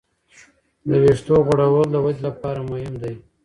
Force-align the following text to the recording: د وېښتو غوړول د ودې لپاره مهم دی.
د 0.87 0.89
وېښتو 1.03 1.35
غوړول 1.45 1.87
د 1.91 1.95
ودې 2.03 2.21
لپاره 2.27 2.59
مهم 2.71 2.93
دی. 3.03 3.15